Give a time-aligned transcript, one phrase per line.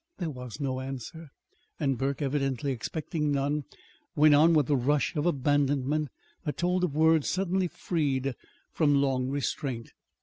[0.17, 1.29] There was no answer;
[1.79, 3.65] and Burke, evidently expecting none,
[4.15, 6.09] went on with the rush of abandonment
[6.43, 8.33] that told of words suddenly freed
[8.73, 9.91] from long restraint.